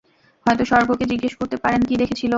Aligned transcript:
হয়তো 0.45 0.63
স্বর্গকে 0.65 1.05
জিগ্যেস 1.05 1.33
করতে 1.35 1.57
পারেন 1.57 1.81
কি 1.87 1.95
দেখেছিল। 1.97 2.29